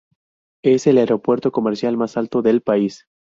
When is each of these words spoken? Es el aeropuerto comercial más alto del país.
Es 0.63 0.87
el 0.87 0.97
aeropuerto 0.97 1.51
comercial 1.51 1.95
más 1.95 2.17
alto 2.17 2.41
del 2.41 2.61
país. 2.61 3.05